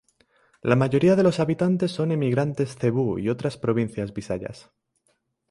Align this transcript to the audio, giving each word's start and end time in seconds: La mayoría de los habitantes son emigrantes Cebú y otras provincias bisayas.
La 0.63 0.75
mayoría 0.75 1.15
de 1.15 1.21
los 1.21 1.39
habitantes 1.39 1.91
son 1.91 2.11
emigrantes 2.11 2.75
Cebú 2.75 3.19
y 3.19 3.29
otras 3.29 3.57
provincias 3.57 4.11
bisayas. 4.15 4.71